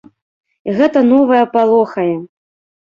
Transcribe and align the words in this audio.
І 0.69 0.75
гэта 0.79 1.05
новае 1.13 1.45
палохае. 1.53 2.11